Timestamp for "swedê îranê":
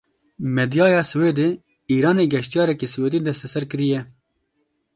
1.11-2.25